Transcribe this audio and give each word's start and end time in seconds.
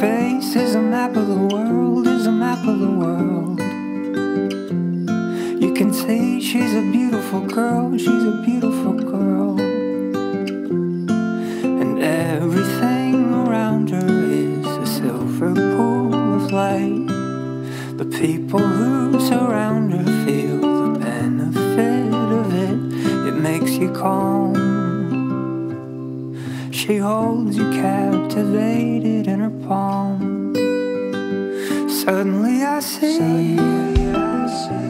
face 0.00 0.54
is 0.56 0.74
a 0.74 0.80
map 0.80 1.16
of 1.16 1.26
the 1.26 1.56
world, 1.56 2.06
is 2.06 2.26
a 2.26 2.32
map 2.32 2.58
of 2.66 2.78
the 2.80 2.90
world. 2.90 3.58
You 5.62 5.72
can 5.72 5.90
see 5.94 6.38
she's 6.38 6.74
a 6.74 6.82
beautiful 6.82 7.40
girl, 7.40 7.96
she's 7.96 8.24
a 8.34 8.42
beautiful 8.44 8.92
girl. 8.92 9.58
And 11.80 12.02
everything 12.02 13.32
around 13.32 13.88
her 13.88 14.06
is 14.06 14.66
a 14.66 14.86
silver 14.86 15.54
pool 15.54 16.14
of 16.14 16.52
light. 16.52 17.06
The 17.96 18.08
people 18.20 18.60
who 18.60 19.18
surround 19.18 19.94
her 19.94 20.04
feel 20.26 20.60
the 20.60 20.98
benefit 20.98 22.12
of 22.12 22.54
it, 22.54 23.28
it 23.28 23.36
makes 23.48 23.72
you 23.72 23.90
calm. 23.92 24.45
She 26.76 26.98
holds 26.98 27.56
you 27.56 27.70
captivated 27.70 29.26
in 29.28 29.40
her 29.40 29.66
palm. 29.66 30.54
Suddenly 31.88 32.64
I 32.64 32.80
see. 32.80 33.56
This 33.56 34.85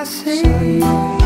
I 0.00 0.04
see. 0.04 1.19